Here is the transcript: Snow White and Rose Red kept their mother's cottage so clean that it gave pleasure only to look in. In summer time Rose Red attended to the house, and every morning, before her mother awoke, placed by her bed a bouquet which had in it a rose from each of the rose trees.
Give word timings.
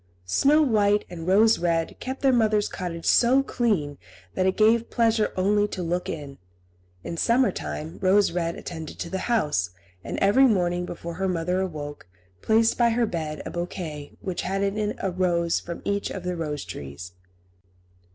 Snow 0.25 0.63
White 0.63 1.05
and 1.11 1.27
Rose 1.27 1.59
Red 1.59 1.95
kept 1.99 2.23
their 2.23 2.33
mother's 2.33 2.67
cottage 2.67 3.05
so 3.05 3.43
clean 3.43 3.99
that 4.33 4.47
it 4.47 4.57
gave 4.57 4.89
pleasure 4.89 5.31
only 5.37 5.67
to 5.67 5.83
look 5.83 6.09
in. 6.09 6.39
In 7.03 7.17
summer 7.17 7.51
time 7.51 7.99
Rose 8.01 8.31
Red 8.31 8.55
attended 8.55 8.97
to 8.97 9.11
the 9.11 9.19
house, 9.29 9.69
and 10.03 10.17
every 10.17 10.47
morning, 10.47 10.85
before 10.87 11.13
her 11.13 11.29
mother 11.29 11.61
awoke, 11.61 12.07
placed 12.41 12.79
by 12.79 12.89
her 12.89 13.05
bed 13.05 13.43
a 13.45 13.51
bouquet 13.51 14.13
which 14.21 14.41
had 14.41 14.63
in 14.63 14.75
it 14.79 14.95
a 15.03 15.11
rose 15.11 15.59
from 15.59 15.83
each 15.85 16.09
of 16.09 16.23
the 16.23 16.35
rose 16.35 16.65
trees. 16.65 17.11